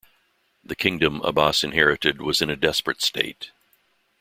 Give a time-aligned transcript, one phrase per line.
[0.63, 3.51] The kingdom Abbas inherited was in a desperate state.